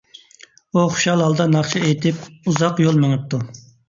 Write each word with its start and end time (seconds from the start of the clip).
ئۇ 0.77 0.85
خۇشال 0.93 1.19
ھالدا 1.23 1.45
ناخشا 1.55 1.81
ئېيتىپ، 1.81 2.23
ئۇزاق 2.47 2.81
يول 2.85 2.99
مېڭىپتۇ. 3.05 3.41